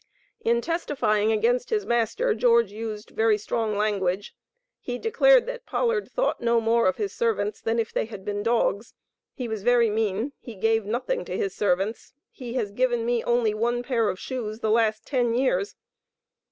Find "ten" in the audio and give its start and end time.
15.05-15.35